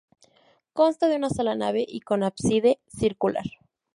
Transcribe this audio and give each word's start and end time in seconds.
Consta 0.73 1.07
de 1.09 1.15
una 1.17 1.29
sola 1.29 1.53
nave 1.53 1.85
y 1.87 1.99
con 1.99 2.23
ábside 2.23 2.79
circular. 2.87 3.45